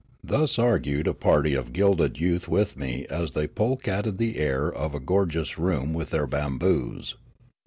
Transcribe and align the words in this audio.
Thus 0.23 0.57
argued 0.57 1.05
a 1.07 1.13
party 1.13 1.53
of 1.53 1.73
gilded 1.73 2.13
^ 2.15 2.35
outh 2.35 2.47
with 2.47 2.75
me 2.75 3.05
as 3.11 3.33
the} 3.33 3.47
polecatted 3.47 4.17
the 4.17 4.37
air 4.39 4.67
of 4.73 4.95
a 4.95 4.99
gorgeous 4.99 5.59
room 5.59 5.93
with 5.93 6.09
their 6.09 6.25
bamboos. 6.25 7.17